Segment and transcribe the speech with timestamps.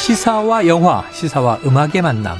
[0.00, 2.38] 시사와 영화, 시사와 음악의 만남.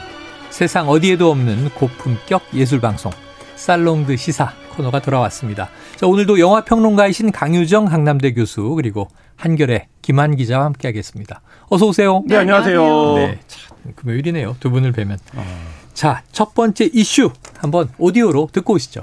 [0.48, 3.12] 세상 어디에도 없는 고품격 예술방송.
[3.54, 5.68] 살롱드 시사 코너가 돌아왔습니다.
[5.96, 11.42] 자, 오늘도 영화평론가이신 강유정 강남대 교수 그리고 한결의 김한 기자와 함께 하겠습니다.
[11.68, 12.22] 어서 오세요.
[12.26, 13.14] 네, 안녕하세요.
[13.16, 14.56] 네, 참, 금요일이네요.
[14.58, 15.18] 두 분을 뵈면.
[15.34, 15.44] 어.
[15.92, 19.02] 자, 첫 번째 이슈 한번 오디오로 듣고 오시죠.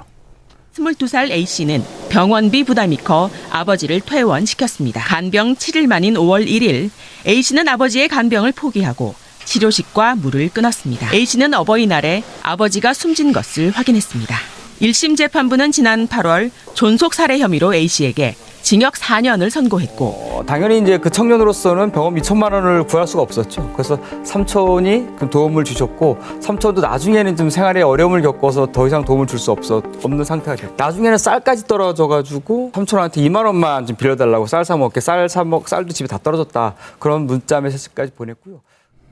[0.74, 5.02] 22살 A씨는 병원비 부담이 커 아버지를 퇴원시켰습니다.
[5.02, 6.90] 간병 7일 만인 5월 1일
[7.26, 11.14] A씨는 아버지의 간병을 포기하고 치료식과 물을 끊었습니다.
[11.14, 14.36] A씨는 어버이날에 아버지가 숨진 것을 확인했습니다.
[14.80, 18.36] 1심 재판부는 지난 8월 존속 살해 혐의로 A씨에게
[18.68, 23.72] 징역 4년을 선고했고 어, 당연히 이제 그 청년으로서는 병원 2천만 원을 구할 수가 없었죠.
[23.72, 29.38] 그래서 삼촌이 그 도움을 주셨고 삼촌도 나중에는 좀 생활에 어려움을 겪어서 더 이상 도움을 줄
[29.38, 34.66] 수 없어 없는 상태가 됐고 나중에는 쌀까지 떨어져 가지고 삼촌한테 2만 원만 좀 빌려달라고 쌀
[34.66, 38.60] 사 먹게 쌀 사 먹 쌀도 집에 다 떨어졌다 그런 문자 메시지까지 보냈고요.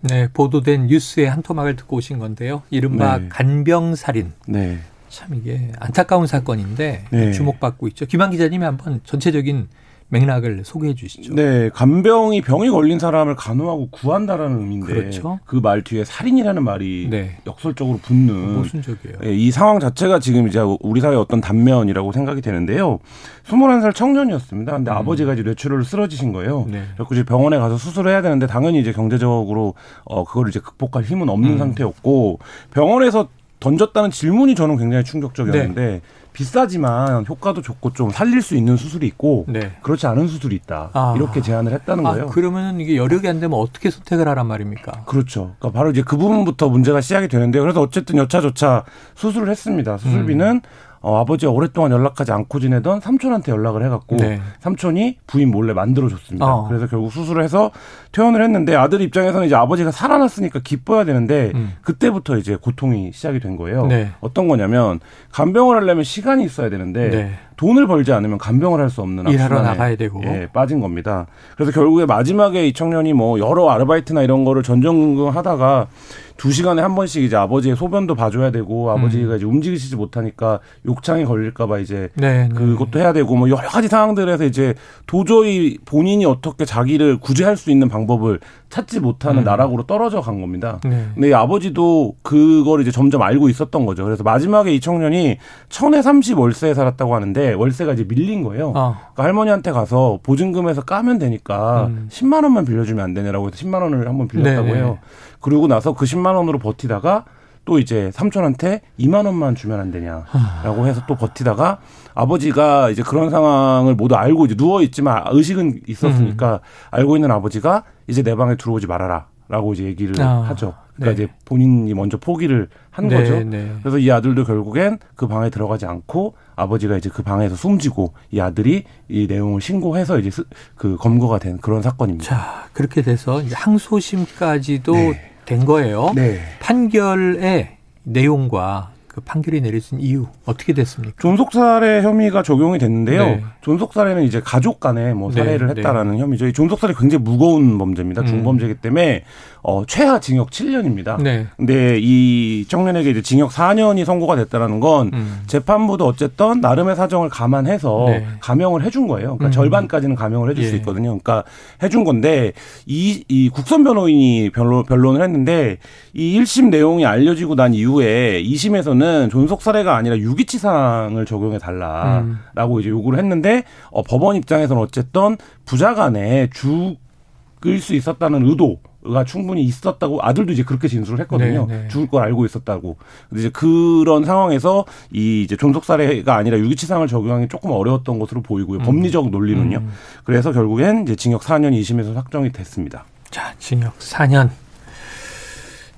[0.02, 2.61] 네, 보도된 뉴스의 한 토막을 듣고 오신 건데요.
[2.69, 3.28] 이른바 네.
[3.30, 4.34] 간병살인.
[4.48, 4.80] 네.
[5.17, 7.33] 참 이게 안타까운 사건인데 네.
[7.33, 8.05] 주목받고 있죠.
[8.05, 9.69] 김한 기자님이 한번 전체적인
[10.08, 11.34] 맥락을 소개해 주시죠.
[11.34, 15.41] 네, 간병이 병이 걸린 사람을 간호하고 구한다라는 의미인데 그렇죠?
[15.45, 17.39] 그 말 뒤에 살인이라는 말이 네.
[17.45, 19.19] 역설적으로 붙는 모순적이에요.
[19.20, 23.01] 네, 이 상황 자체가 지금 이제 우리 사회 어떤 단면이라고 생각이 되는데요.
[23.48, 24.73] 21살 청년이었습니다.
[24.77, 24.97] 근데 음.
[24.97, 26.67] 아버지가 이제 뇌출혈로 쓰러지신 거예요.
[26.70, 26.84] 네.
[26.97, 31.28] 그래서 이제 병원에 가서 수술을 해야 되는데 당연히 이제 경제적으로 어 그걸 이제 극복할 힘은
[31.28, 31.58] 없는 음.
[31.58, 32.39] 상태였고
[32.73, 33.27] 병원에서
[33.60, 36.00] 던졌다는 질문이 저는 굉장히 충격적이었는데 네.
[36.32, 39.72] 비싸지만 효과도 좋고 좀 살릴 수 있는 수술이 있고 네.
[39.82, 41.14] 그렇지 않은 수술이 있다 아.
[41.16, 42.27] 이렇게 제안을 했다는 아, 거예요.
[42.27, 45.04] 그러면 이게 여력이 안 되면 어떻게 선택을 하란 말입니까?
[45.06, 45.54] 그렇죠.
[45.58, 48.84] 그러니까 바로 이제 그 부분부터 문제가 시작이 되는데 그래서 어쨌든 여차저차
[49.14, 49.96] 수술을 했습니다.
[49.96, 50.60] 수술비는 음.
[51.00, 54.40] 어, 아버지가 오랫동안 연락하지 않고 지내던 삼촌한테 연락을 해갖고 네.
[54.61, 56.45] 삼촌이 부인 몰래 만들어줬습니다.
[56.45, 56.68] 어.
[56.68, 57.70] 그래서 결국 수술을 해서
[58.12, 61.74] 퇴원을 했는데 아들 입장에서는 이제 아버지가 살아났으니까 기뻐야 되는데 음.
[61.83, 63.86] 그때부터 이제 고통이 시작이 된 거예요.
[63.86, 64.11] 네.
[64.20, 65.01] 어떤 거냐면
[65.33, 67.39] 간병을 하려면 시간이 있어야 되는데 네.
[67.56, 71.27] 돈을 벌지 않으면 간병을 할 수 없는 일하러 나가야 되고 예, 빠진 겁니다.
[71.56, 75.89] 그래서 결국에 마지막에 이 청년이 뭐 여러 아르바이트나 이런 거를 전전긍긍 하다가
[76.36, 79.36] 두 시간에 한 번씩 이제 아버지의 소변도 봐줘야 되고 아버지가 음.
[79.36, 84.45] 이제 움직이시지 못하니까 욕창이 걸릴까봐 이제 네, 네, 그것도 해야 되고 뭐 여러 가지 상황들에서
[84.45, 84.74] 이제
[85.06, 89.44] 도저히 본인이 어떻게 자기를 구제할 수 있는 방법을 찾지 못하는 음.
[89.44, 90.80] 나락으로 떨어져 간 겁니다.
[90.84, 91.06] 네.
[91.14, 94.04] 근데 이 아버지도 그걸 이제 점점 알고 있었던 거죠.
[94.04, 95.38] 그래서 마지막에 이 청년이
[95.68, 98.72] 천에 삼십 월세에 살았다고 하는데 월세가 이제 밀린 거예요.
[98.74, 98.96] 어.
[99.12, 102.08] 그러니까 할머니한테 가서 보증금에서 까면 되니까 음.
[102.10, 104.74] 10만 원만 빌려주면 안 되냐라고 해서 10만 원을 한번 빌렸다고 네.
[104.74, 104.98] 해요.
[105.40, 107.24] 그러고 나서 그 10만 원으로 버티다가
[107.66, 111.80] 또 이제 삼촌한테 2만 원만 주면 안 되냐라고 해서 또 버티다가
[112.14, 116.58] 아버지가 이제 그런 상황을 모두 알고 이제 누워 있지만 의식은 있었으니까 음.
[116.92, 120.74] 알고 있는 아버지가 이제 내 방에 들어오지 말아라라고 이제 얘기를 아, 하죠.
[120.94, 121.24] 그러니까 네.
[121.24, 123.42] 이제 본인이 먼저 포기를 한 네, 거죠.
[123.42, 123.70] 네.
[123.83, 128.84] 그래서 이 아들도 결국엔 그 방에 들어가지 않고 아버지가 이제 그 방에서 숨지고 이 아들이
[129.08, 130.31] 이 내용을 신고해서 이제
[130.76, 132.25] 그 검거가 된 그런 사건입니다.
[132.25, 135.36] 자, 그렇게 돼서 이제 항소심까지도 네.
[135.46, 136.12] 된 거예요.
[136.14, 136.40] 네.
[136.61, 141.17] 판결의 내용과 그 판결이 내려진 이유 어떻게 됐습니까?
[141.19, 143.25] 존속살해 혐의가 적용이 됐는데요.
[143.25, 143.44] 네.
[143.62, 146.19] 존속살해는 이제 가족 간에 뭐 네, 살해를 네, 했다라는 네.
[146.19, 146.46] 혐의죠.
[146.46, 148.20] 이 존속살해 굉장히 무거운 범죄입니다.
[148.20, 148.26] 음.
[148.26, 149.25] 중범죄이기 때문에
[149.69, 151.20] 어, 최하 징역 7년입니다.
[151.20, 151.49] 네.
[151.56, 155.40] 근데 이 청년에게 이제 징역 4년이 선고가 됐다라는 건 음.
[155.49, 158.26] 재판부도 어쨌든 나름의 사정을 감안해서 네.
[158.38, 159.37] 감형을 해준 거예요.
[159.37, 159.50] 그러니까 음.
[159.50, 160.69] 절반까지는 감형을 해줄 예.
[160.69, 161.19] 수 있거든요.
[161.19, 161.43] 그러니까
[161.82, 162.52] 해준 건데
[162.87, 165.78] 이, 이 국선 변호인이 변론, 변론을 했는데
[166.14, 172.81] 이 1심 내용이 알려지고 난 이후에 2심에서는 존속 살해가 아니라 유기치상을 적용해 달라라고 음.
[172.81, 178.78] 이제 요구를 했는데 어, 법원 입장에서는 어쨌든 부자 간에 죽을 수 있었다는 의도
[179.12, 181.66] 가 충분히 있었다고 아들도 이제 그렇게 진술을 했거든요.
[181.66, 181.88] 네, 네.
[181.88, 182.96] 죽을 걸 알고 있었다고.
[183.28, 188.81] 근데 이제 그런 상황에서 이 이제 존속 살해가 아니라 유기치상을 적용하기 조금 어려웠던 것으로 보이고요.
[188.81, 188.84] 음.
[188.84, 189.78] 법리적 논리는요.
[189.78, 189.92] 음.
[190.25, 193.04] 그래서 결국엔 이제 징역 4년 2심에서 확정이 됐습니다.
[193.31, 194.50] 자, 징역 4년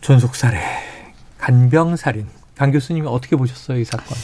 [0.00, 0.60] 존속 살해,
[1.38, 2.26] 간병 살인.
[2.56, 4.16] 강 교수님이 어떻게 보셨어요, 이 사건?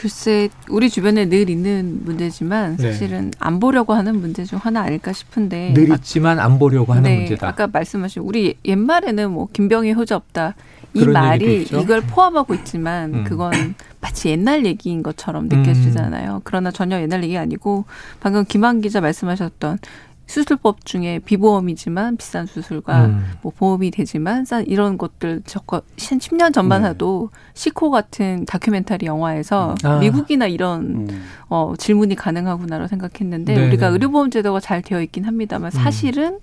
[0.00, 2.90] 글쎄 우리 주변에 늘 있는 문제지만 네.
[2.90, 3.36] 사실은 네.
[3.38, 7.46] 안 보려고 하는 문제 중 하나 아닐까 싶은데 늘 있지만 안 보려고 하는 네, 문제다.
[7.46, 10.54] 아까 말씀하신 우리 옛말에는 뭐 김병희 효자 없다
[10.94, 13.24] 이 말이 이걸 포함하고 있지만 음.
[13.24, 16.36] 그건 마치 옛날 얘기인 것처럼 느껴지잖아요.
[16.36, 16.40] 음.
[16.44, 17.84] 그러나 전혀 옛날 얘기 아니고
[18.20, 19.80] 방금 김한 기자 말씀하셨던
[20.30, 23.24] 수술법 중에 비보험이지만 비싼 수술과 음.
[23.42, 26.90] 뭐 보험이 되지만 싼 이런 것들 저거 10년 전만 네.
[26.90, 29.98] 해도 시코 같은 다큐멘터리 영화에서 아.
[29.98, 31.22] 미국이나 이런 음.
[31.48, 33.66] 어, 질문이 가능하구나로 생각했는데 네네.
[33.66, 36.38] 우리가 의료보험 제도가 잘 되어 있긴 합니다만 사실은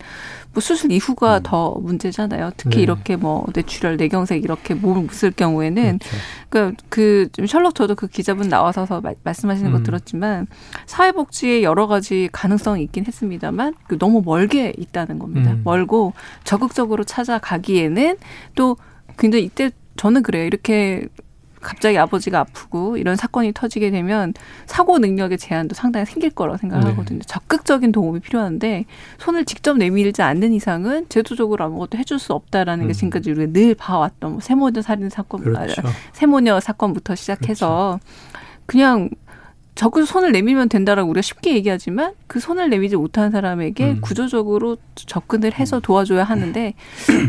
[0.53, 1.43] 뭐 수술 이후가 음.
[1.43, 2.51] 더 문제잖아요.
[2.57, 2.83] 특히 네.
[2.83, 5.99] 이렇게 뭐 뇌출혈, 뇌경색 이렇게 몸을 쓸 경우에는
[6.49, 6.75] 그렇죠.
[6.89, 8.85] 그, 그 셜록 저도 그 기자분 나와서
[9.23, 9.83] 말씀하시는 거 음.
[9.83, 10.47] 들었지만
[10.87, 15.51] 사회복지에 여러 가지 가능성이 있긴 했습니다만 그 너무 멀게 있다는 겁니다.
[15.51, 15.61] 음.
[15.63, 16.13] 멀고
[16.43, 18.17] 적극적으로 찾아가기에는
[18.55, 18.77] 또
[19.17, 20.45] 굉장히 이때 저는 그래요.
[20.45, 21.07] 이렇게
[21.59, 24.33] 갑자기 아버지가 아프고 이런 사건이 터지게 되면
[24.67, 27.19] 사고 능력의 제한도 상당히 생길 거라고 생각하거든요.
[27.19, 27.25] 네.
[27.25, 28.85] 적극적인 도움이 필요한데
[29.17, 32.87] 손을 직접 내밀지 않는 이상은 제도적으로 아무것도 해줄 수 없다라는 음.
[32.87, 35.81] 게 지금까지 우리가 늘 봐왔던 뭐 세모녀 살인 사건, 그렇죠.
[35.83, 38.37] 아, 세모녀 사건부터 시작해서 그렇죠.
[38.65, 39.09] 그냥
[39.77, 44.01] 적극 손을 내밀면 된다라고 우리가 쉽게 얘기하지만 그 손을 내밀지 못하는 사람에게 음.
[44.01, 45.81] 구조적으로 접근을 해서 음.
[45.81, 46.73] 도와줘야 하는데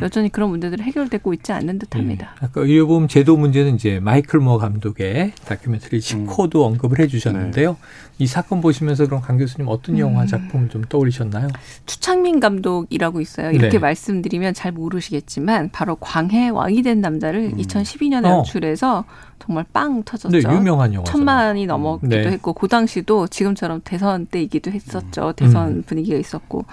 [0.01, 2.35] 여전히 그런 문제들이 해결되고 있지 않는 듯합니다.
[2.41, 2.47] 네.
[2.47, 6.73] 아까 의료보험 제도 문제는 이제 마이클 모 감독의 다큐멘터리 시코도 음.
[6.73, 7.73] 언급을 해주셨는데요.
[7.73, 7.77] 네.
[8.21, 10.01] 이 사건 보시면서 그럼 강 교수님 어떤 음.
[10.01, 11.49] 영화 작품을 좀 떠올리셨나요?
[11.85, 13.51] 추창민 감독이라고 있어요.
[13.51, 13.79] 이렇게 네.
[13.79, 17.59] 말씀드리면 잘 모르시겠지만 바로 광해 왕이 된 남자를 음.
[17.59, 18.39] 2012년에 어.
[18.39, 19.05] 연출해서
[19.39, 20.37] 정말 빵 터졌죠.
[20.37, 21.05] 네, 유명한 영화.
[21.05, 22.38] 천만이 넘었기도 네.
[22.39, 25.29] 했고 그 당시도 지금처럼 대선 때이기도 했었죠.
[25.29, 25.33] 음.
[25.37, 25.83] 대선 음.
[25.87, 26.65] 분위기가 있었고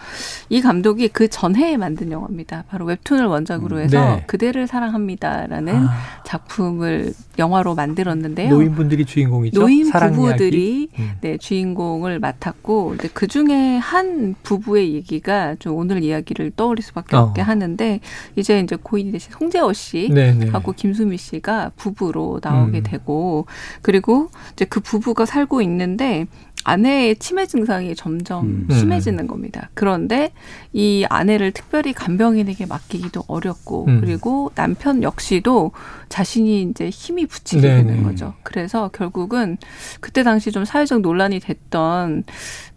[0.50, 2.64] 이 감독이 그 전해에 만든 영화입니다.
[2.70, 4.24] 바로 웹툰을 원작으로 해서 네.
[4.28, 5.94] 그대를 사랑합니다라는 아.
[6.24, 8.50] 작품을 영화로 만들었는데요.
[8.50, 9.60] 노인분들이 주인공이죠.
[9.60, 11.12] 노인 부부들이 음.
[11.22, 17.22] 네, 주인공을 맡았고 근데 그 중에 한 부부의 얘기가 좀 오늘 이야기를 떠올릴 수밖에 어.
[17.22, 18.00] 없게 하는데
[18.36, 20.50] 이제 이제 고인이 되신 송재호 씨하고 네, 네.
[20.76, 22.84] 김수미 씨가 부부로 나오게 음.
[22.84, 23.46] 되고
[23.82, 26.28] 그리고 이제 그 부부가 살고 있는데
[26.68, 28.68] 아내의 치매 증상이 점점 음.
[28.72, 29.70] 심해지는 겁니다.
[29.76, 30.32] 그런데
[30.74, 34.02] 이 아내를 특별히 간병인에게 맡기기도 어렵고 음.
[34.02, 35.74] 그리고 남편 역시도
[36.10, 37.84] 자신이 이제 힘이 붙이게 네네.
[37.84, 38.34] 되는 거죠.
[38.42, 39.58] 그래서 결국은
[40.00, 42.24] 그때 당시 좀 사회적 논란이 됐던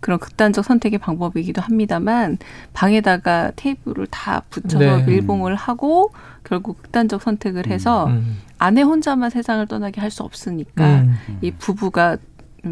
[0.00, 2.36] 그런 극단적 선택의 방법이기도 합니다만
[2.74, 5.02] 방에다가 테이프를 다 붙여서 네.
[5.04, 6.12] 밀봉을 하고
[6.44, 8.12] 결국 극단적 선택을 해서 음.
[8.12, 8.38] 음.
[8.58, 11.14] 아내 혼자만 세상을 떠나게 할 수 없으니까 음.
[11.42, 12.16] 이 부부가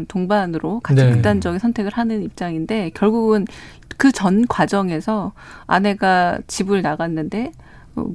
[0.05, 1.11] 동반으로 같이 네.
[1.11, 3.45] 극단적인 선택을 하는 입장인데 결국은
[3.97, 5.33] 그 전 과정에서
[5.65, 7.51] 아내가 집을 나갔는데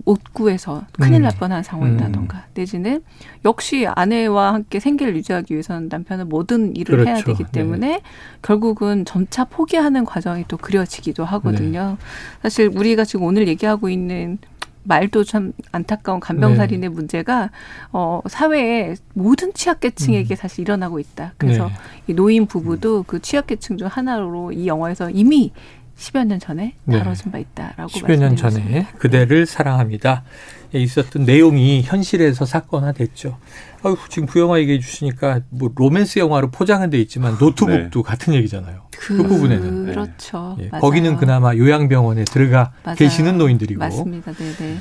[0.05, 1.23] 못 구해서 큰일 음.
[1.23, 2.43] 날 뻔한 상황이라던가 음.
[2.55, 3.02] 내지는
[3.44, 7.11] 역시 아내와 함께 생계를 유지하기 위해서는 남편은 모든 일을 그렇죠.
[7.11, 8.00] 해야 되기 때문에 네.
[8.43, 11.96] 결국은 점차 포기하는 과정이 또 그려지기도 하거든요.
[11.99, 12.06] 네.
[12.43, 14.38] 사실 우리가 지금 오늘 얘기하고 있는
[14.84, 16.94] 말도 참 안타까운 간병살인의 네.
[16.94, 17.50] 문제가
[17.93, 20.37] 어 사회의 모든 취약계층에게 음.
[20.37, 21.34] 사실 일어나고 있다.
[21.38, 21.73] 그래서 네.
[22.08, 23.05] 이 노인 부부도 음.
[23.06, 25.52] 그 취약계층 중 하나로 이 영화에서 이미
[25.96, 26.99] 10여 년 전에 네.
[26.99, 30.25] 다뤄진 바 있다라고 10여 년 전에 그대를 사랑합니다.
[30.73, 33.37] 있었던 내용이 현실에서 사건화됐죠.
[33.84, 38.08] 아유, 지금 그 영화 얘기해 주시니까 뭐 로맨스 영화로 포장은 돼 있지만 노트북도 네.
[38.08, 38.82] 같은 얘기잖아요.
[38.90, 40.56] 그, 그 부분에는 그렇죠.
[40.61, 42.96] 예, 거기는 그나마 요양병원에 들어가 맞아요.
[42.96, 44.32] 계시는 노인들이고 맞습니다.
[44.32, 44.76] 네, 네.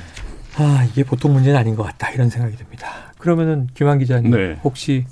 [0.56, 2.88] 아 이게 보통 문제는 아닌 것 같다 이런 생각이 듭니다.
[3.18, 4.58] 그러면은 김한 기자님 네.
[4.62, 5.04] 혹시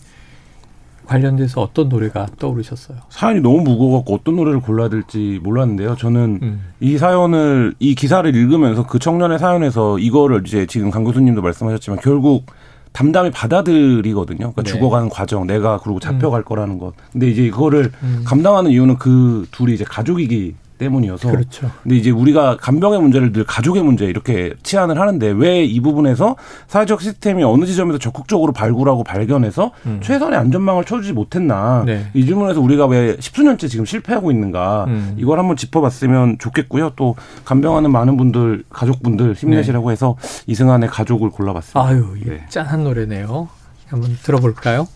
[1.07, 2.99] 관련돼서 어떤 노래가 떠오르셨어요?
[3.09, 5.97] 사연이 너무 무거워갖고 어떤 노래를 골라야 될지 몰랐는데요.
[5.97, 6.63] 저는 음.
[6.79, 12.47] 이 사연을 이 기사를 읽으면서 그 청년의 사연에서 이거를 이제 지금 강 교수님도 말씀하셨지만 결국
[12.93, 14.39] 담담히 받아들이거든요.
[14.39, 14.71] 그러니까 네.
[14.71, 16.45] 죽어가는 과정, 내가 그러고 잡혀갈 음.
[16.45, 16.95] 거라는 것.
[17.13, 18.23] 근데 이제 이거를 음.
[18.27, 21.31] 감당하는 이유는 그 둘이 이제 가족이기 때문이어서.
[21.31, 21.71] 그렇죠.
[21.83, 27.01] 근데 이제 우리가 간병의 문제를 늘 가족의 문제 이렇게 치안을 하는데 왜 이 부분에서 사회적
[27.01, 30.01] 시스템이 어느 지점에서 적극적으로 발굴하고 발견해서 음.
[30.03, 31.83] 최선의 안전망을 쳐주지 못했나.
[31.87, 32.07] 네.
[32.15, 34.87] 이 질문에서 우리가 왜 십수년째 지금 실패하고 있는가.
[34.89, 35.15] 음.
[35.17, 36.93] 이걸 한번 짚어봤으면 좋겠고요.
[36.97, 39.93] 또 간병하는 많은 분들, 가족분들 힘내시라고 네.
[39.93, 41.81] 해서 이승환의 가족을 골라봤습니다.
[41.81, 42.45] 아유, 네.
[42.49, 43.49] 짠한 노래네요.
[43.89, 44.87] 한번 들어볼까요?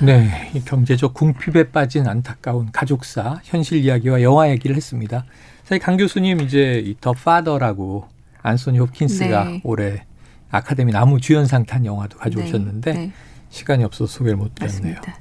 [0.00, 5.24] 네, 경제적 궁핍에 빠진 안타까운 가족사 현실 이야기와 영화 얘기를 했습니다.
[5.62, 8.08] 사실 강 교수님 이제 이더 파더라고
[8.42, 9.60] 안소니 홉킨스가 네.
[9.64, 10.04] 올해
[10.50, 12.98] 아카데미 나무 주연상 탄 영화도 가져오셨는데 네.
[12.98, 13.12] 네.
[13.50, 14.96] 시간이 없어서 소개를 못 드렸네요.
[15.00, 15.12] 네.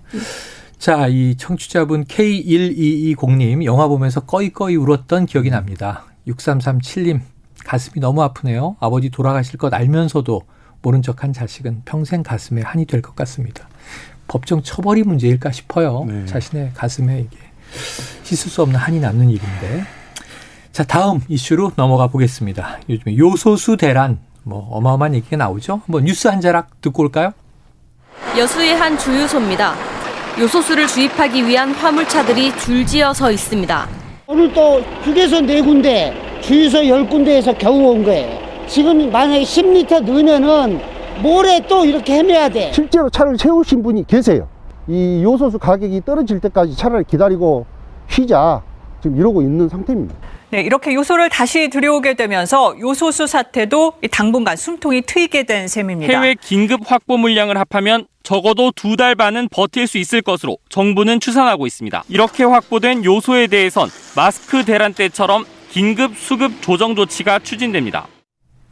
[0.80, 6.06] 자, 이 청취자분 K1220님 영화 보면서 꺼이꺼이 울었던 기억이 납니다.
[6.28, 7.22] 6337님
[7.64, 8.76] 가슴이 너무 아프네요.
[8.80, 10.42] 아버지 돌아가실 것 알면서도
[10.82, 13.70] 모른 척한 자식은 평생 가슴에 한이 될 것 같습니다.
[14.28, 16.06] 법정 처벌이 문제일까 싶어요.
[16.08, 16.26] 네.
[16.26, 17.38] 자신의 가슴에 이게
[18.24, 19.86] 씻을 수 없는 한이 남는 일인데.
[20.72, 22.80] 자, 다음 이슈로 넘어가 보겠습니다.
[22.90, 25.82] 요즘에 요소수 대란, 뭐, 어마어마한 얘기가 나오죠?
[25.86, 27.32] 한번 뉴스 한 자락 듣고 올까요?
[28.38, 29.76] 여수의 한 주유소입니다.
[30.40, 33.88] 요소수를 주입하기 위한 화물차들이 줄지어 서 있습니다.
[34.26, 38.42] 오늘 또 휴게소 네 군데, 주유소 열 군데에서 겨우 온 거예요.
[38.68, 40.82] 지금 만약에 10리터 넣으면은
[41.22, 42.72] 모레 또 이렇게 헤매야 돼.
[42.74, 44.48] 실제로 차를 세우신 분이 계세요.
[44.88, 47.66] 이 요소수 가격이 떨어질 때까지 차라리 기다리고
[48.10, 48.62] 쉬자.
[49.02, 50.16] 지금 이러고 있는 상태입니다.
[50.50, 56.14] 네, 이렇게 요소를 다시 들여오게 되면서 요소수 사태도 당분간 숨통이 트이게 된 셈입니다.
[56.14, 61.66] 해외 긴급 확보 물량을 합하면 적어도 두 달 반은 버틸 수 있을 것으로 정부는 추산하고
[61.68, 62.04] 있습니다.
[62.08, 68.08] 이렇게 확보된 요소에 대해선 마스크 대란 때처럼 긴급 수급 조정 조치가 추진됩니다.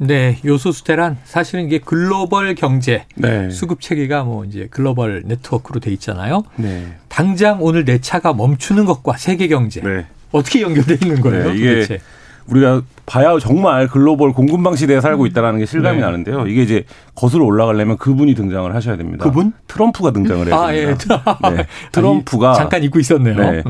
[0.03, 3.51] 네, 요소수 대란 사실은 이게 글로벌 경제 네.
[3.51, 6.41] 수급 체계가 뭐 이제 글로벌 네트워크로 돼 있잖아요.
[6.55, 6.87] 네.
[7.07, 10.07] 당장 오늘 내 차가 멈추는 것과 세계 경제 네.
[10.31, 11.51] 어떻게 연결돼 있는 거예요?
[11.51, 11.99] 네, 이게 도대체?
[12.47, 16.03] 우리가 봐야 정말 글로벌 공급망 시대에 살고 있다라는 게 실감이 네.
[16.03, 16.47] 나는데요.
[16.47, 19.23] 이게 이제 거슬러 올라가려면 그분이 등장을 하셔야 됩니다.
[19.23, 19.53] 그분?
[19.67, 21.39] 트럼프가 등장을 해야 아, 됩니다.
[21.43, 21.49] 예.
[21.57, 21.67] 네.
[21.91, 23.35] 트럼프가 아, 잠깐 잊고 있었네요.
[23.35, 23.63] 네.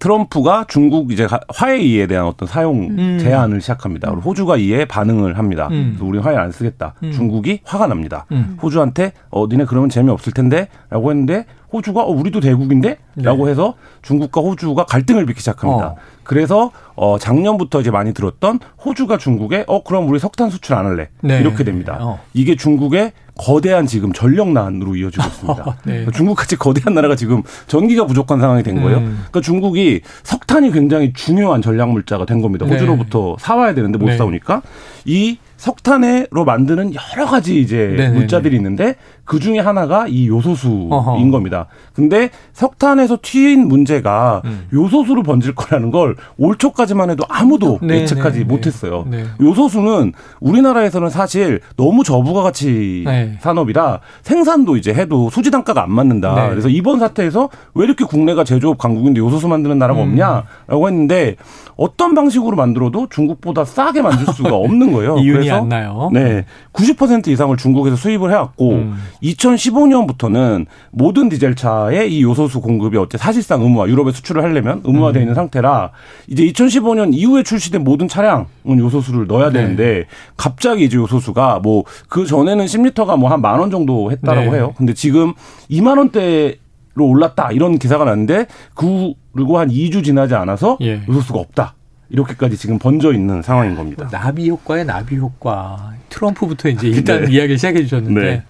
[0.00, 3.18] 트럼프가 중국 이제 화해 이에 대한 어떤 사용 음.
[3.20, 4.10] 제한을 시작합니다.
[4.10, 5.68] 호주가 이에 반응을 합니다.
[5.70, 5.96] 음.
[6.00, 6.94] 우리 화해 안 쓰겠다.
[7.04, 7.12] 음.
[7.12, 8.26] 중국이 화가 납니다.
[8.32, 8.58] 음.
[8.60, 13.50] 호주한테 어 니네 그러면 재미 없을 텐데라고 했는데 호주가 어 우리도 대국인데라고 네.
[13.50, 15.86] 해서 중국과 호주가 갈등을 빚기 시작합니다.
[15.86, 15.96] 어.
[16.24, 21.08] 그래서 어 작년부터 이제 많이 들었던 호주가 중국에 어 그럼 우리 석탄 수출 안 할래
[21.22, 21.40] 네.
[21.40, 21.98] 이렇게 됩니다.
[22.00, 22.20] 어.
[22.34, 25.64] 이게 중국의 거대한 지금 전력난으로 이어지고 있습니다.
[25.84, 25.92] 네.
[25.92, 28.98] 그러니까 중국같이 거대한 나라가 지금 전기가 부족한 상황이 된 거예요.
[28.98, 29.24] 음.
[29.30, 32.66] 그러니까 중국이 석탄이 굉장히 중요한 전략 물자가 된 겁니다.
[32.66, 32.72] 네.
[32.72, 34.16] 호주로부터 사와야 되는데 못 네.
[34.18, 34.62] 사오니까
[35.06, 38.10] 이 석탄으로 만드는 여러 가지 이제 네네네.
[38.10, 38.96] 물자들이 있는데
[39.30, 41.30] 그 중에 하나가 이 요소수인 어허.
[41.30, 41.66] 겁니다.
[41.94, 44.66] 근데 석탄에서 튀인 문제가 음.
[44.72, 48.00] 요소수로 번질 거라는 걸 올 초까지만 해도 아무도 네네네.
[48.02, 49.04] 예측하지 못했어요.
[49.08, 49.24] 네.
[49.40, 53.36] 요소수는 우리나라에서는 사실 너무 저부가 가치 네.
[53.40, 56.34] 산업이라 생산도 이제 해도 수지 단가가 안 맞는다.
[56.34, 56.48] 네.
[56.50, 60.08] 그래서 이번 사태에서 왜 이렇게 국내가 제조업 강국인데 요소수 만드는 나라가 음.
[60.08, 61.36] 없냐라고 했는데
[61.76, 65.18] 어떤 방식으로 만들어도 중국보다 싸게 만들 수가 없는 거예요.
[65.18, 66.10] 이윤이 안 나요.
[66.12, 68.96] 네, 90% 이상을 중국에서 수입을 해왔고 음.
[69.22, 75.22] 2015년부터는 모든 디젤 차에 이 요소수 공급이 어째 사실상 의무화, 유럽에 수출을 하려면 의무화되어 음.
[75.22, 75.90] 있는 상태라
[76.28, 79.60] 이제 2015년 이후에 출시된 모든 차량은 요소수를 넣어야 네.
[79.60, 80.04] 되는데
[80.36, 84.56] 갑자기 이제 요소수가 뭐 그 전에는 10리터가 뭐 한 만 원 정도 했다라고 네.
[84.58, 84.74] 해요.
[84.76, 85.34] 근데 지금
[85.70, 86.56] 2만 원대
[86.94, 91.00] 로 올랐다 이런 기사가 났는데 그리고 한 2주 지나지 않아서 예.
[91.08, 91.74] 요소수가 없다.
[92.10, 94.08] 이렇게까지 지금 번져 있는 상황인 겁니다.
[94.10, 95.92] 나비 효과에 나비 효과.
[96.08, 97.32] 트럼프부터 이제 일단 네.
[97.32, 98.42] 이야기를 시작해 주셨는데 네.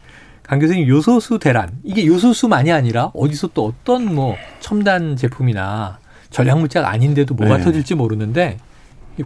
[0.50, 6.90] 강 교수님 요소수 대란 이게 요소수만이 아니라 어디서 또 어떤 뭐 첨단 제품이나 전략 물자가
[6.90, 7.62] 아닌데도 뭐가 네.
[7.62, 8.59] 터질지 모르는데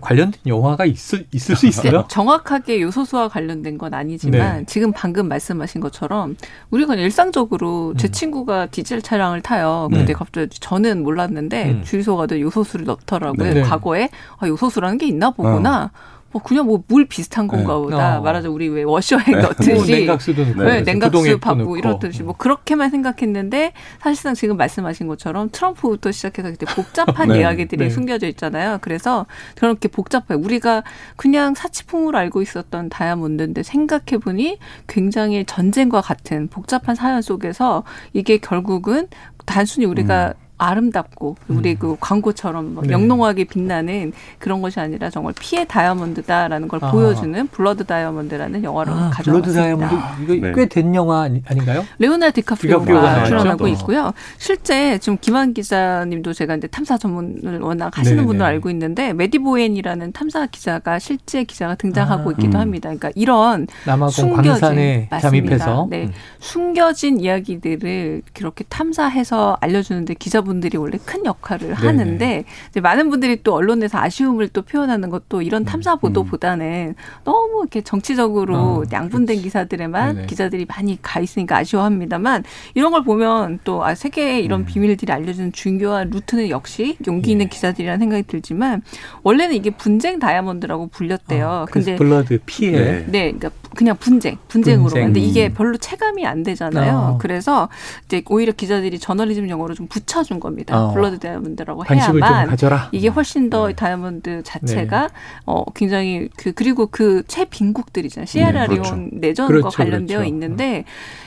[0.02, 2.04] 관련된 영화가 있을 있을 수 있어요?
[2.08, 4.64] 정확하게 요소수와 관련된 건 아니지만 네.
[4.66, 6.36] 지금 방금 말씀하신 것처럼
[6.70, 8.12] 우리가 일상적으로 제 음.
[8.12, 9.88] 친구가 디젤 차량을 타요.
[9.90, 10.12] 근데 네.
[10.12, 11.82] 갑자기 저는 몰랐는데 음.
[11.84, 13.54] 주유소 가도 요소수를 넣더라고요.
[13.54, 13.62] 네.
[13.62, 15.84] 과거에 아, 요소수라는 게 있나 보구나.
[15.84, 16.14] 어.
[16.34, 17.80] 뭐 그냥 뭐 물 비슷한 건가 네.
[17.80, 18.18] 보다.
[18.18, 18.20] 어.
[18.20, 19.40] 말하자 우리 왜 워셔액 네.
[19.40, 25.48] 넣듯이 뭐 냉각수도 넣고 네, 냉각수 받고 이렇듯이 뭐 그렇게만 생각했는데 사실상 지금 말씀하신 것처럼
[25.50, 27.38] 트럼프부터 시작해서 이제 복잡한 네.
[27.40, 27.90] 이야기들이 네.
[27.90, 28.78] 숨겨져 있잖아요.
[28.80, 30.34] 그래서 그렇게 복잡해.
[30.34, 30.82] 우리가
[31.16, 39.06] 그냥 사치품으로 알고 있었던 다이아몬드인데 생각해 보니 굉장히 전쟁과 같은 복잡한 사연 속에서 이게 결국은
[39.46, 40.43] 단순히 우리가 음.
[40.64, 41.76] 아름답고 우리 음.
[41.78, 42.92] 그 광고처럼 네.
[42.92, 46.90] 영롱하게 빛나는 그런 것이 아니라 정말 피의 다이아몬드다라는 걸 아.
[46.90, 49.22] 보여주는 블러드 다이아몬드라는 영화로 아, 가져왔습니다.
[49.22, 50.52] 블러드 다이아몬드 이거 네.
[50.54, 51.84] 꽤된 영화 아닌가요?
[51.98, 54.12] 레오나르도 디카프리오가 출연하고 있고요.
[54.38, 58.26] 실제 지금 김한 기자님도 제가 이제 탐사 전문을 워낙 하시는 네네.
[58.26, 62.32] 분들 알고 있는데 매디 보웬이라는 탐사 기자가 실제 기자가 등장하고 아.
[62.32, 62.60] 있기도 음.
[62.60, 62.88] 합니다.
[62.88, 63.66] 그러니까 이런
[64.10, 65.86] 숨겨진 맞습니다.
[65.90, 66.12] 네, 음.
[66.38, 71.74] 숨겨진 이야기들을 그렇게 탐사해서 알려주는데 기자 분 들이 원래 큰 역할을 네네.
[71.74, 72.44] 하는데
[72.82, 75.64] 많은 분들이 또 언론에서 아쉬움을 또 표현하는 것도 이런 음.
[75.64, 77.22] 탐사 보도보다는 음.
[77.24, 79.42] 너무 이렇게 정치적으로 어, 양분된 그렇지.
[79.42, 80.26] 기사들에만 네네.
[80.26, 82.44] 기자들이 많이 가 있으니까 아쉬워합니다만
[82.74, 84.64] 이런 걸 보면 또 아, 세계에 이런 음.
[84.64, 87.48] 비밀들이 알려주는 중요한 루트는 역시 용기 있는 예.
[87.48, 88.82] 기사들이라는 생각이 들지만
[89.22, 91.46] 원래는 이게 분쟁 다이아몬드라고 불렸대요.
[91.46, 92.72] 어, 근데 블러드 피의.
[92.72, 93.06] 네.
[93.06, 94.88] 네, 그러니까 그냥 분쟁, 분쟁으로.
[94.88, 95.04] 분쟁.
[95.06, 97.14] 근데 이게 별로 체감이 안 되잖아요.
[97.14, 97.18] 어.
[97.18, 97.68] 그래서
[98.04, 100.86] 이제 오히려 기자들이 저널리즘 용어로 좀 붙여준 준 겁니다.
[100.86, 100.92] 어.
[100.92, 102.56] 블러드 다이아몬드라고 해야만
[102.92, 103.74] 이게 훨씬 더 네.
[103.74, 105.14] 다이아몬드 자체가 네.
[105.46, 108.26] 어 굉장히 그 그리고 그 최빈국들 이잖아요.
[108.26, 109.08] 시에라리온 네, 그렇죠.
[109.12, 110.28] 내전과 그렇죠, 관련되어 그렇죠.
[110.28, 110.84] 있는데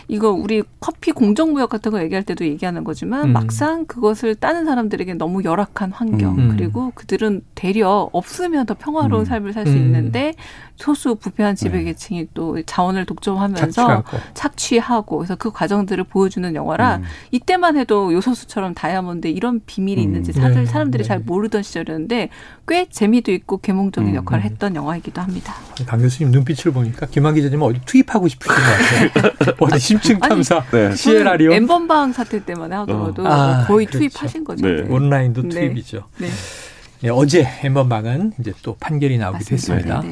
[0.08, 3.34] 이거 우리 커피 공정 무역 같은 거 얘기할 때도 얘기하는 거지만 음.
[3.34, 6.50] 막상 그것을 따는 사람들에게 너무 열악한 환경 음.
[6.56, 9.26] 그리고 그들은 되려 없으면 더 평화로운 음.
[9.26, 9.78] 삶을 살수 음.
[9.78, 10.34] 있는데
[10.78, 12.28] 소수 부패한 지배계층이 네.
[12.38, 14.04] 또 자원을 독점하면서
[14.36, 17.04] 착취 하고 그래서 그 과정들을 보여주는 영화라 음.
[17.32, 20.04] 이때만 해도 요소수처럼 다이아몬드 이런 비밀이 음.
[20.04, 20.66] 있는지 사실 네.
[20.68, 21.08] 사람들이 네.
[21.08, 22.30] 잘 모르던 시절이었는데
[22.68, 24.16] 꽤 재미도 있고 계몽적인 음.
[24.18, 24.52] 역할을 음.
[24.52, 25.56] 했던 영화이기도 합니다.
[25.88, 29.56] 강 교수님 눈빛을 보니까 김한 기자님 어디 투입하고 싶으신 것 같아요.
[29.60, 30.96] 어디 심층 탐사 네.
[30.96, 33.28] 시에라리오 엠번방 사태 때만 하더라도 어.
[33.28, 33.98] 아, 거의 그렇죠.
[33.98, 34.68] 투입하신 거죠.
[34.68, 34.84] 네.
[34.88, 35.50] 온라인도 네.
[35.50, 36.04] 투입이죠.
[36.20, 36.28] 네.
[37.04, 40.04] 예, 어제 n번방은 이제 또 판결이 나오기도 했습니다.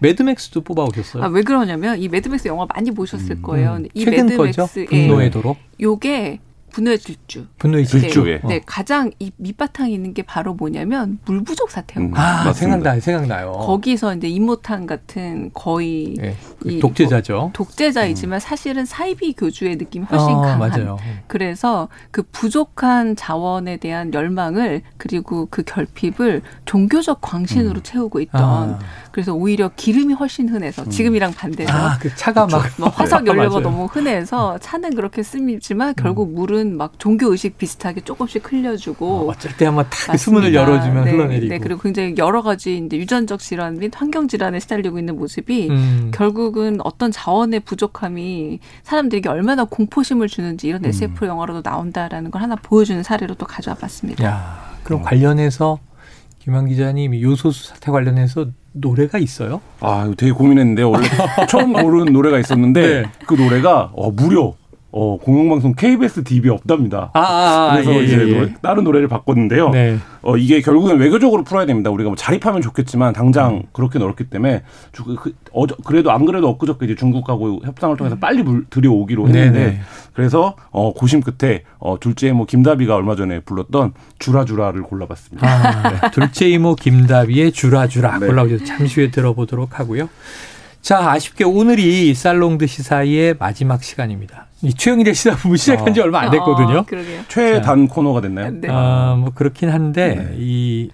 [0.00, 0.08] 네.
[0.08, 1.22] 매드맥스도 뽑아오셨어요.
[1.22, 3.76] 아, 왜 그러냐면 이 매드맥스 영화 많이 보셨을 음, 거예요.
[3.76, 3.86] 음.
[3.94, 4.86] 이 최근 매드맥스 거죠?
[4.88, 5.56] 분노의 도로.
[5.80, 7.46] 요게 분노의 질주.
[7.58, 8.22] 분노의 질주.
[8.24, 12.10] 네, 네, 가장 이 밑바탕에 있는 게 바로 뭐냐면 물 부족 사태였거든요.
[12.10, 13.52] 음, 아, 생각나요, 생각나요.
[13.52, 17.34] 거기서 이제 이모탄 같은 거의 네, 그 독재자죠.
[17.34, 18.40] 뭐 독재자이지만 음.
[18.40, 20.58] 사실은 사이비 교주의 느낌이 훨씬 어, 강한.
[20.58, 20.98] 맞아요.
[21.26, 27.82] 그래서 그 부족한 자원에 대한 열망을 그리고 그 결핍을 종교적 광신으로 음.
[27.82, 28.42] 채우고 있던.
[28.42, 28.78] 아.
[29.10, 30.90] 그래서 오히려 기름이 훨씬 흔해서 음.
[30.90, 31.70] 지금이랑 반대로.
[31.72, 36.76] 아, 그 차가 막, 막 화석 연료가 너무 흔해서 차는 그렇게 쓰지만 결국 물은 물은
[36.76, 41.48] 막 종교 의식 비슷하게 조금씩 흘려주고 어, 쩔때 한번 탁 수문을 열어주면 네, 흘러내리고.
[41.48, 46.10] 네, 그리고 굉장히 여러 가지 이제 유전적 질환 및 환경 질환에 시달리고 있는 모습이 음.
[46.12, 51.28] 결국은 어떤 자원의 부족함이 사람들에게 얼마나 공포심을 주는지 이런 SF 음.
[51.28, 54.24] 영화로도 나온다라는 걸 하나 보여주는 사례로 또 가져와 봤습니다.
[54.24, 55.04] 야, 그럼 어.
[55.04, 55.78] 관련해서
[56.40, 59.60] 김한 기자님 요소수 사태 관련해서 노래가 있어요?
[59.80, 61.06] 아, 되게 고민했는데 원래
[61.48, 63.10] 처음 고른 노래가 있었는데 네.
[63.26, 64.54] 그 노래가 어, 무려
[64.92, 67.10] 어, 공영방송 KBS DB 없답니다.
[67.14, 68.54] 아, 아, 아 그래서 예, 이제 예, 예.
[68.60, 69.70] 다른 노래를 바꿨는데요.
[69.70, 69.98] 네.
[70.22, 71.90] 어, 이게 결국엔 외교적으로 풀어야 됩니다.
[71.90, 73.62] 우리가 뭐 자립하면 좋겠지만 당장 음.
[73.72, 78.20] 그렇게 넓기 때문에 그, 그, 어저, 그래도 안 그래도 엊그저께 이제 중국하고 협상을 통해서 음.
[78.20, 79.80] 빨리 물, 들여오기로 했는데 네네.
[80.12, 85.46] 그래서 어, 고심 끝에 어, 둘째 이모 김다비가 얼마 전에 불렀던 주라주라를 골라봤습니다.
[85.46, 86.10] 아, 네.
[86.10, 88.26] 둘째 이모 김다비의 주라주라 네.
[88.26, 90.08] 골라오셔서 잠시 후에 들어보도록 하고요.
[90.82, 94.46] 자, 아쉽게 오늘이 살롱드 시사의 마지막 시간입니다.
[94.62, 96.04] 이 최영일의 시사부부 시작한 지 어.
[96.04, 96.78] 얼마 안 됐거든요.
[96.78, 96.86] 어,
[97.28, 98.50] 최단 코너가 됐나요?
[98.50, 98.68] 네.
[98.70, 100.34] 아, 뭐 그렇긴 한데 네.
[100.38, 100.90] 이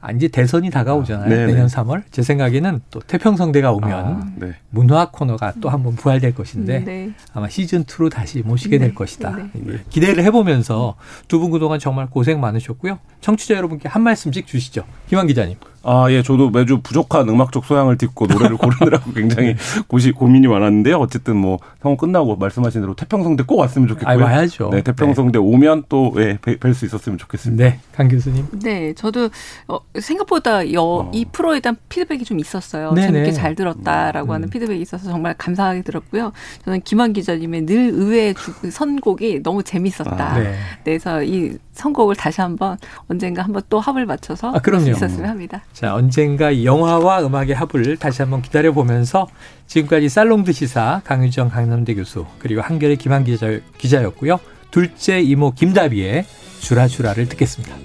[0.00, 1.26] 아, 이제 대선이 다가오잖아요.
[1.42, 2.02] 아, 내년 3월.
[2.10, 4.54] 제 생각에는 또 태평성대가 오면 아, 네.
[4.70, 7.10] 문화 코너가 또 한번 부활될 것인데 네.
[7.32, 8.94] 아마 시즌 2로 다시 모시게 될 네.
[8.94, 9.36] 것이다.
[9.54, 9.78] 네.
[9.90, 10.96] 기대를 해보면서
[11.28, 12.98] 두 분 그동안 정말 고생 많으셨고요.
[13.20, 14.84] 청취자 여러분께 한 말씀씩 주시죠.
[15.08, 15.56] 김한 기자님.
[15.84, 19.56] 아, 예, 저도 매주 부족한 음악적 소양을 딛고 노래를 고르느라고 굉장히
[19.88, 20.96] 고시, 고민이 많았는데요.
[20.98, 24.24] 어쨌든 뭐, 상호 끝나고 말씀하신 대로 태평성대 꼭 왔으면 좋겠고요.
[24.24, 24.70] 아, 와야죠.
[24.70, 25.44] 네, 태평성대 네.
[25.44, 27.64] 오면 또, 예, 뵐 수 있었으면 좋겠습니다.
[27.64, 28.46] 네, 강 교수님.
[28.62, 29.28] 네, 저도,
[29.68, 31.10] 어, 생각보다 여, 어.
[31.12, 32.92] 이 프로에 대한 피드백이 좀 있었어요.
[32.92, 33.12] 네네.
[33.12, 34.34] 재밌게 잘 들었다라고 음.
[34.34, 36.32] 하는 피드백이 있어서 정말 감사하게 들었고요.
[36.64, 38.34] 저는 김한 기자님의 늘 의외의
[38.70, 40.32] 선곡이 너무 재밌었다.
[40.32, 40.54] 아, 네.
[40.84, 42.76] 그래서 이 선곡을 다시 한번
[43.08, 44.90] 언젠가 한번 또 합을 맞춰서 아, 그럼요.
[44.90, 45.62] 있었으면 합니다.
[45.72, 49.26] 자, 언젠가 영화와 음악의 합을 다시 한번 기다려 보면서
[49.66, 54.38] 지금까지 살롱드 시사 강유정 강남대 교수 그리고 한결의 김한 기자, 기자였고요.
[54.70, 56.24] 둘째 이모 김다비의
[56.60, 57.76] 주라주라를 듣겠습니다.